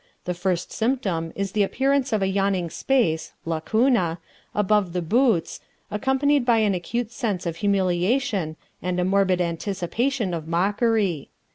The 0.25 0.33
first 0.33 0.71
symptom 0.71 1.31
is 1.35 1.51
the 1.51 1.61
appearance 1.61 2.11
of 2.11 2.23
a 2.23 2.27
yawning 2.27 2.71
space 2.71 3.33
(lacuna) 3.45 4.17
above 4.55 4.93
the 4.93 5.01
boots, 5.03 5.59
accompanied 5.91 6.43
by 6.43 6.57
an 6.57 6.73
acute 6.73 7.11
sense 7.11 7.45
of 7.45 7.57
humiliation 7.57 8.55
and 8.81 8.99
a 8.99 9.05
morbid 9.05 9.39
anticipation 9.39 10.33
of 10.33 10.47
mockery. 10.47 11.29